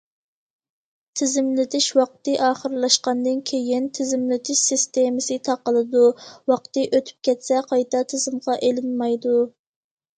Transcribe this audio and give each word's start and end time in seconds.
تىزىملىتىش 1.19 1.89
ۋاقتى 1.99 2.33
ئاخىرلاشقاندىن 2.47 3.45
كېيىن، 3.53 3.87
تىزىملىتىش 3.99 4.65
سىستېمىسى 4.73 5.41
تاقىلىدۇ، 5.51 6.05
ۋاقتى 6.55 6.89
ئۆتۈپ 6.91 7.31
كەتسە 7.31 7.65
قايتا 7.73 8.07
تىزىمغا 8.15 8.61
ئېلىنمايدۇ. 8.65 9.41